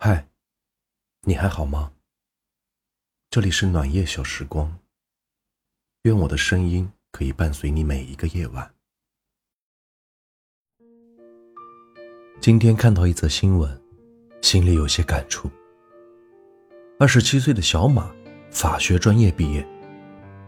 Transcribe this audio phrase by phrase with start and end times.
[0.00, 0.28] 嗨，
[1.22, 1.90] 你还好吗？
[3.30, 4.78] 这里是暖夜小时光，
[6.02, 8.72] 愿我的声音可以伴随你每一个夜晚。
[12.40, 13.82] 今天看到一则新闻，
[14.40, 15.50] 心里有些感触。
[17.00, 18.14] 二十七岁的小马，
[18.52, 19.66] 法学专业毕业，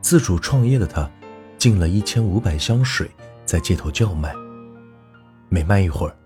[0.00, 1.10] 自主创业的他，
[1.58, 3.10] 进了一千五百箱水，
[3.44, 4.32] 在街头叫卖。
[5.48, 6.16] 没卖一会儿，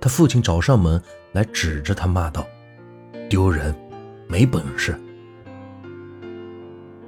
[0.00, 0.98] 他父亲找上门。
[1.36, 2.46] 来指着他骂道
[3.28, 3.76] ：“丢人，
[4.26, 4.98] 没本事。”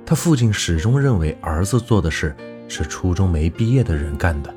[0.04, 2.36] 他父亲始终认为儿子做的事
[2.68, 4.54] 是初中没毕业的人干的。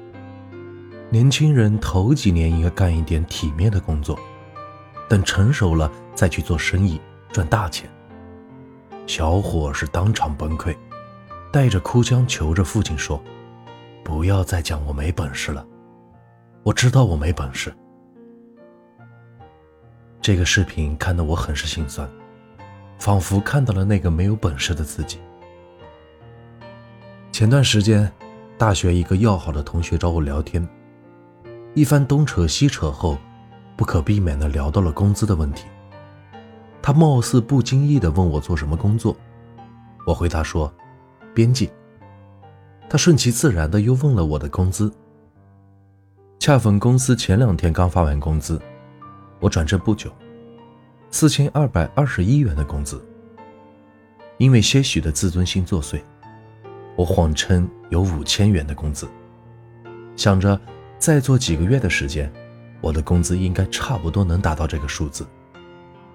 [1.10, 4.20] 年轻人头几年应该干一点体面的工作，
[5.08, 7.00] 等成熟了再去做生意
[7.32, 7.90] 赚大钱。
[9.08, 10.76] 小伙是当场崩溃，
[11.50, 13.24] 带着哭腔求着父亲说
[14.04, 15.66] ：“不要再讲我没本事了，
[16.64, 17.74] 我知道我没本事。”
[20.22, 22.08] 这个视频看得我很是心酸，
[23.00, 25.18] 仿佛看到了那个没有本事的自己。
[27.32, 28.10] 前段时间，
[28.56, 30.66] 大学一个要好的同学找我聊天，
[31.74, 33.18] 一番东扯西扯后，
[33.76, 35.66] 不可避免地聊到了工资的问题。
[36.84, 39.18] 他貌似不经意地问我做什么工作，
[40.06, 40.72] 我回答说，
[41.34, 41.72] 编辑。
[42.88, 44.94] 他顺其自然地又问了我的工资。
[46.38, 48.62] 恰逢公司前两天刚发完工资。
[49.40, 50.12] 我转正不久，
[51.12, 53.06] 四千二百二十一元的工资。
[54.38, 56.02] 因为些许的自尊心作祟，
[56.96, 59.08] 我谎称有五千元的工资，
[60.16, 60.60] 想着
[60.98, 62.32] 再做几个月的时间，
[62.80, 65.28] 我的工资应该差不多能达到这个数字，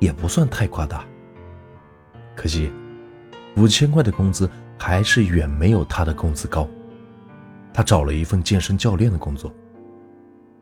[0.01, 1.05] 也不算太夸大。
[2.35, 2.73] 可惜，
[3.57, 6.69] 五千块的工资还是远没有他的工资高。
[7.73, 9.53] 他找了一份健身教练的工作。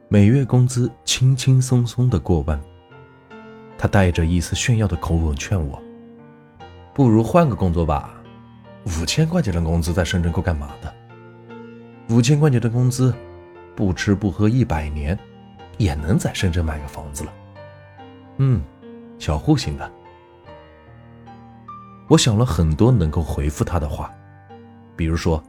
[0.08, 2.60] 每月工资轻轻松松的过万，
[3.84, 5.78] 他带着一丝炫耀的口吻劝我
[6.94, 8.14] ：“不如换个工作吧，
[8.86, 10.90] 五千块钱的工资在深圳够干嘛的？
[12.08, 13.14] 五千块钱的工资，
[13.76, 15.18] 不吃不喝一百年，
[15.76, 17.32] 也能在深圳买个房子了。
[18.38, 18.62] 嗯，
[19.18, 19.92] 小户型的。”
[22.08, 24.10] 我想了很多能够回复他的话，
[24.96, 25.44] 比如说，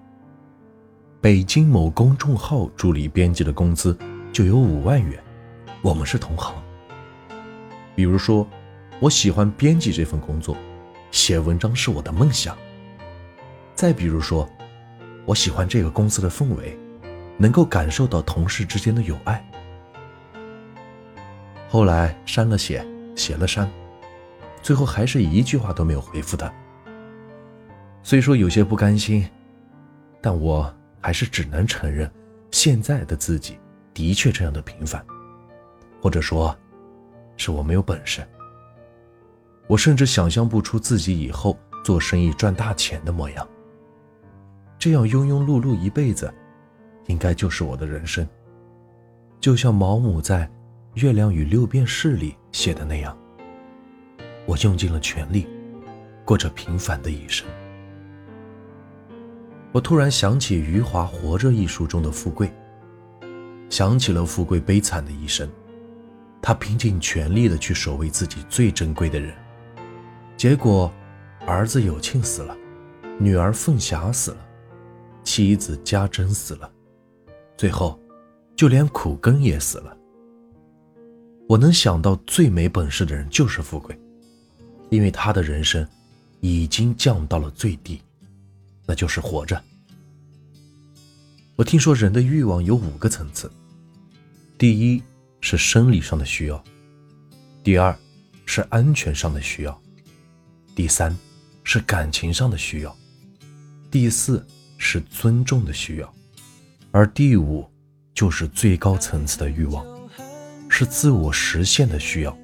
[1.22, 3.98] 北京某公众号助理编辑的工资。
[4.34, 5.24] 就有五万元，
[5.82, 6.54] 我们是同行。
[7.96, 8.48] 比如说，
[9.00, 10.56] 我喜欢编辑这份工作，
[11.12, 12.56] 写文章是我的梦想。
[13.74, 14.48] 再比如说，
[15.26, 16.78] 我喜欢这个公司的氛围，
[17.38, 19.44] 能够感受到同事之间的友爱。
[21.70, 22.86] 后来删了写，
[23.16, 23.70] 写了删，
[24.62, 26.54] 最后还是一句话都没有回复他。
[28.04, 29.28] 虽说有些不甘心，
[30.22, 32.10] 但我还是只能承认，
[32.52, 33.58] 现在的自己。
[33.94, 35.02] 的确这样的平凡，
[36.02, 36.54] 或者说，
[37.38, 38.26] 是我没有本事。
[39.68, 43.48] 我甚至想象不出自己以后做生意赚大钱的模样。
[44.78, 46.32] 这样庸庸碌碌一辈子，
[47.08, 48.28] 应该就是我的人生。
[49.40, 50.46] 就像毛姆在
[51.02, 53.18] 《月亮与六便士》里写的那样，
[54.46, 55.48] 我用尽了全力，
[56.24, 57.48] 过着平凡的一生。
[59.72, 62.52] 我突然想起余华《活着》一书中的富贵。
[63.68, 65.50] 想起了富贵悲惨的一生，
[66.46, 69.34] 他拼尽全力的去守卫自己最珍贵的人，
[70.38, 70.94] 结果，
[71.48, 72.56] 儿子有庆死了，
[73.18, 74.38] 女儿凤霞死了，
[75.24, 76.72] 妻子家珍死了，
[77.58, 78.00] 最后，
[78.56, 79.98] 就连苦根也死了。
[81.50, 84.00] 我能想到最没本事的人就是富贵，
[84.92, 85.84] 因为他的人生，
[86.42, 88.00] 已经降到了最低，
[88.86, 89.60] 那就是活着。
[91.56, 93.52] 我听说人的欲望有五个层次，
[94.60, 95.02] 第一
[95.48, 96.64] 是生理上的需要，
[97.64, 97.96] 第二
[98.48, 99.80] 是安全上的需要，
[100.76, 101.16] 第三
[101.64, 102.98] 是感情上的需要，
[103.92, 104.44] 第四
[104.80, 106.16] 是尊重的需要，
[106.90, 107.64] 而第五
[108.12, 109.86] 就是最高层次的欲望，
[110.68, 112.36] 是自我实现的需要。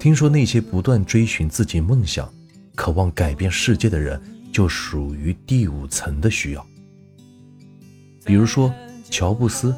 [0.00, 2.32] 听说那些不断追寻自己梦想、
[2.74, 4.18] 渴望改变世界的人，
[4.50, 6.66] 就属于第五层的需要。
[8.24, 8.72] 比如说，
[9.10, 9.74] 乔布斯、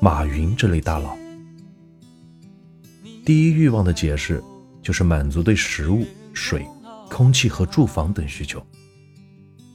[0.00, 1.16] 马云这类大佬，
[3.24, 4.42] 第一欲望的解释
[4.82, 6.66] 就是满足对食物、水、
[7.08, 8.64] 空气和住房等需求。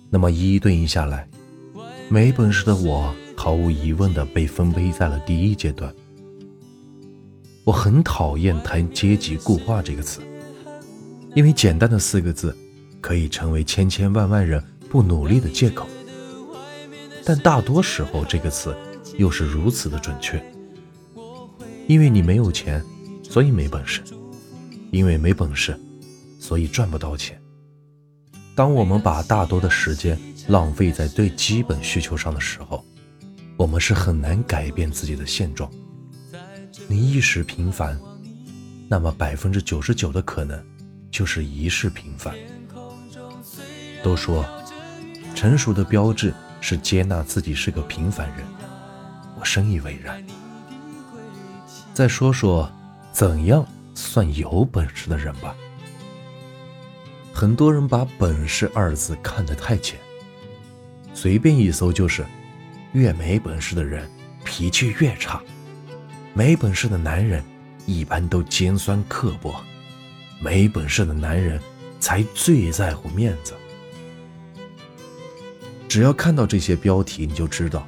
[0.09, 1.27] 那么一一对应下来，
[2.09, 5.93] 没本事的我毫无疑问的被分配在了第一阶段。
[7.65, 10.21] 我很讨厌谈阶级固化这个词，
[11.35, 12.55] 因为简单的四个字
[13.01, 15.85] 可以成为千千万万人不努力的借口。
[17.25, 18.73] 但大多时候，这个词
[19.17, 20.43] 又是如此的准确。
[21.87, 22.83] 因为你没有钱，
[23.23, 24.01] 所以没本事；
[24.91, 25.79] 因为没本事，
[26.39, 27.39] 所以赚不到钱。
[28.55, 32.83] 当我们把大多的时间浪费在最基本需求上的时候，
[33.55, 35.71] 我们是很难改变自己的现状。
[36.87, 37.99] 你一时平凡，
[38.89, 40.61] 那么百分之九十九的可能
[41.09, 42.35] 就是一世平凡。
[44.03, 44.45] 都说
[45.35, 48.45] 成熟的标志是接纳自己是个平凡人，
[49.39, 50.23] 我深以为然。
[51.93, 52.71] 再说说
[53.11, 55.55] 怎样算有本事的人吧。
[57.33, 59.99] 很多人把“本事”二字看得太浅，
[61.13, 62.25] 随便一搜就是，
[62.93, 64.09] 越没本事的人
[64.43, 65.41] 脾气越差，
[66.33, 67.43] 没本事的男人
[67.85, 69.55] 一般都尖酸刻薄，
[70.41, 71.61] 没本事的男人
[71.99, 73.53] 才最在乎面子。
[75.87, 77.87] 只要看到这些标题，你就知道，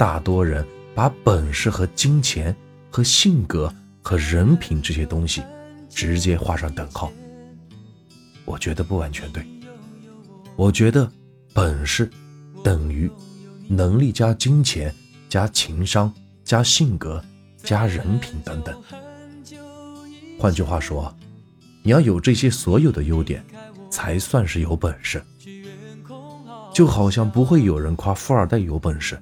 [0.00, 2.56] 大多人把本事和金钱、
[2.88, 3.70] 和性格、
[4.00, 5.42] 和人品这些东西
[5.90, 7.12] 直接画上等号。
[8.46, 9.46] 我觉得不完全对。
[10.56, 11.06] 我觉得
[11.52, 12.10] 本事
[12.64, 13.10] 等于
[13.68, 14.90] 能力加金钱
[15.28, 16.10] 加情商
[16.44, 17.22] 加性格
[17.58, 18.82] 加人品等等。
[20.38, 21.14] 换句话说，
[21.82, 23.44] 你要有这些所有的优点，
[23.90, 25.22] 才算是有本事。
[26.72, 29.20] 就好像不会有人夸富二代有本事，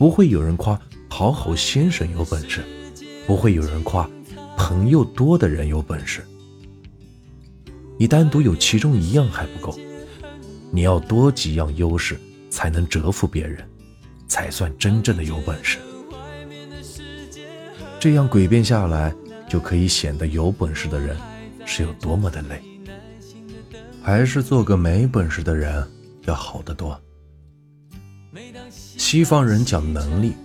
[0.00, 0.80] 不会有人夸
[1.10, 2.64] 好好先生有本事，
[3.26, 4.08] 不会有人夸
[4.56, 6.24] 朋友多的人有本事。
[7.98, 9.78] 你单独有其中一样还不够，
[10.70, 12.18] 你要多几样优势
[12.48, 13.62] 才能折服别人，
[14.26, 15.76] 才算真正的有本事。
[17.98, 19.14] 这样诡辩下来，
[19.50, 21.14] 就可以显得有本事的人
[21.66, 22.62] 是有多么的累。
[24.02, 25.86] 还是做个没本事的人
[26.24, 26.98] 要好得多。
[29.10, 30.36] 西方人讲能力，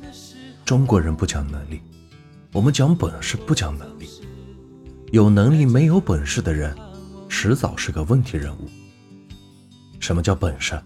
[0.66, 1.80] 中国人不讲能力，
[2.52, 4.10] 我们讲本事不讲能力。
[5.12, 6.76] 有能力没有本事的人。
[7.30, 8.68] 迟早是个问题人物。
[10.00, 10.82] 什么叫本事？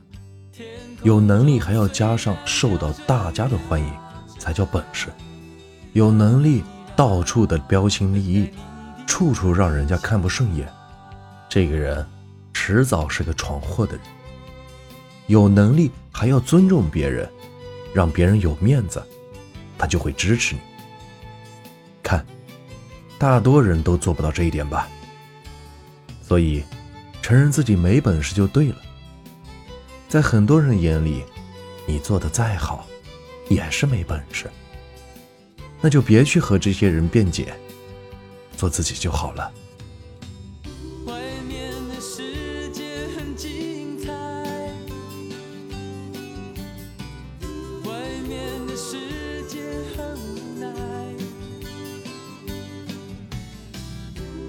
[1.04, 3.90] 有能力还要加上受到大家的欢迎，
[4.38, 5.08] 才叫本事。
[5.94, 6.62] 有能力
[6.98, 8.50] 到处的标新立异，
[9.08, 10.68] 处处让人家看不顺眼，
[11.48, 12.06] 这个人
[12.52, 14.02] 迟早是个闯祸的人。
[15.28, 17.30] 有能力还要尊重别人，
[17.94, 19.04] 让别人有面子，
[19.78, 20.62] 他就会支持你。
[22.04, 22.26] 看，
[23.18, 24.88] 大多人都做不到这一点吧。
[26.22, 26.64] 所以，
[27.22, 28.76] 承认自己没本事就对了。
[30.08, 31.24] 在很多人眼里，
[31.86, 32.88] 你做的再好，
[33.50, 34.50] 也是没本事。
[35.82, 37.54] 那就别去和这些人辩解，
[38.56, 39.52] 做自己就好了。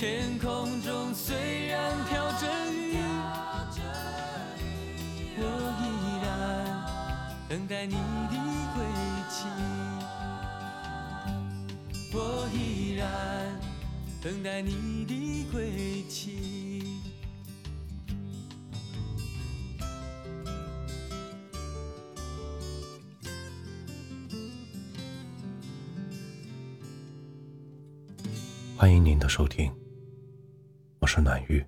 [0.00, 2.96] 天空中虽然飘着雨，
[5.36, 5.44] 我
[5.76, 5.84] 依
[6.24, 6.26] 然
[7.46, 8.34] 等待你的
[8.74, 8.80] 归
[9.28, 9.44] 期。
[12.14, 13.04] 我依然。
[14.22, 16.94] 等待你的归期。
[28.78, 29.70] 欢迎您的收听，
[31.00, 31.64] 我是暖玉，